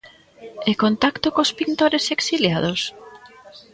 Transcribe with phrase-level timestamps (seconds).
[0.69, 2.81] E contacto cos pintores exiliados?